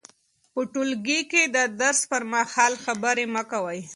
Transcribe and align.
په 0.53 0.61
ټولګي 0.71 1.19
کې 1.31 1.43
د 1.55 1.57
درس 1.81 1.99
پر 2.11 2.21
مهال 2.33 2.73
خبرې 2.83 3.25
مه 3.33 3.43
کوئ. 3.51 3.81